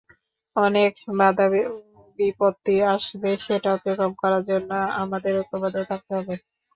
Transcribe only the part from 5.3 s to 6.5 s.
ঐক্যবদ্ধ থাকতে হবে।